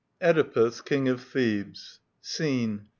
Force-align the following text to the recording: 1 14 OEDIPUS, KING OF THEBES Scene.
1 0.17 0.33
14 0.33 0.43
OEDIPUS, 0.47 0.81
KING 0.81 1.07
OF 1.09 1.21
THEBES 1.31 1.99
Scene. 2.21 2.87